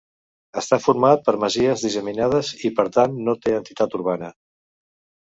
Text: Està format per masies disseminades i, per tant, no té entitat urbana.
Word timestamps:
Està 0.59 0.77
format 0.85 1.19
per 1.27 1.35
masies 1.43 1.83
disseminades 1.87 2.49
i, 2.71 2.71
per 2.79 2.87
tant, 2.97 3.15
no 3.29 3.37
té 3.45 3.55
entitat 3.59 3.99
urbana. 4.01 4.31